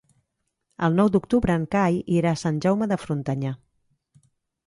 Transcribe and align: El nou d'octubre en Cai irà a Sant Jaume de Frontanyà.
El 0.85 0.95
nou 0.99 1.09
d'octubre 1.15 1.57
en 1.61 1.67
Cai 1.75 1.99
irà 2.15 2.31
a 2.31 2.39
Sant 2.45 2.57
Jaume 2.65 2.87
de 2.93 2.99
Frontanyà. 3.05 3.55